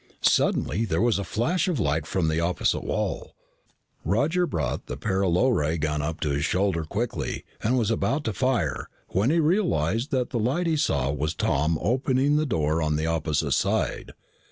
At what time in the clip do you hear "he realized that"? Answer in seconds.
9.29-10.31